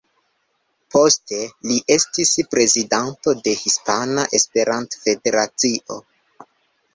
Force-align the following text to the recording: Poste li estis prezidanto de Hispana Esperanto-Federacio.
Poste 0.93 1.41
li 1.71 1.75
estis 1.95 2.31
prezidanto 2.55 3.35
de 3.49 3.53
Hispana 3.65 4.25
Esperanto-Federacio. 4.39 6.01